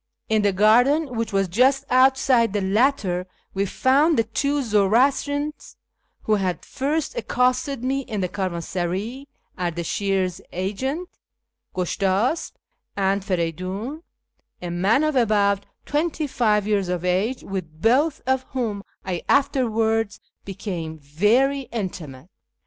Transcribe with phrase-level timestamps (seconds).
[0.29, 5.77] In the garden, which was just outside the latter, we found the two Zoroastrians
[6.23, 9.27] who had first accosted me in the caravansaray,
[9.59, 11.07] Ardashir's agent,
[11.75, 12.53] Gushtasp,
[12.97, 14.01] and Feridun,
[14.59, 20.19] a man of about twenty five years of age, with both of whom I afterwards
[20.45, 22.29] became very intimate.